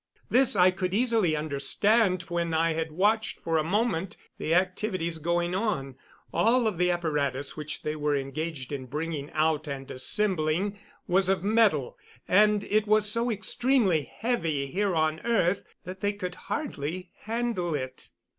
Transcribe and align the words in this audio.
This 0.31 0.55
I 0.55 0.71
could 0.71 0.95
easily 0.95 1.35
understand 1.35 2.23
when 2.23 2.55
I 2.55 2.73
had 2.73 2.91
watched 2.91 3.39
for 3.39 3.59
a 3.59 3.63
moment 3.63 4.17
the 4.39 4.51
activities 4.55 5.19
going 5.19 5.53
on. 5.53 5.93
All 6.33 6.65
of 6.65 6.79
the 6.79 6.89
apparatus 6.89 7.55
which 7.55 7.83
they 7.83 7.95
were 7.95 8.15
engaged 8.15 8.71
in 8.71 8.87
bringing 8.87 9.29
out 9.33 9.67
and 9.67 9.91
assembling 9.91 10.79
was 11.07 11.29
of 11.29 11.43
metal, 11.43 11.99
and 12.27 12.63
it 12.63 12.87
was 12.87 13.07
so 13.11 13.29
extremely 13.29 14.11
heavy 14.11 14.65
here 14.65 14.95
on 14.95 15.19
earth 15.19 15.61
that 15.83 16.01
they 16.01 16.13
could 16.13 16.33
hardly 16.49 17.11
handle 17.19 17.75
it. 17.75 18.09